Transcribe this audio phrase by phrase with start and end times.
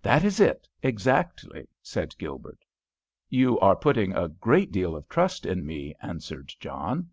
[0.00, 2.64] "That is it, exactly," said Gilbert.
[3.28, 7.10] "You are putting a good deal of trust in me," answered John.